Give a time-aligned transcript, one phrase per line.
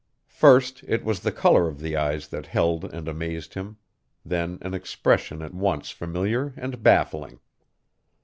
[0.25, 3.77] First it was the color of the eyes that held and amazed him;
[4.25, 7.39] then an expression at once familiar and baffling.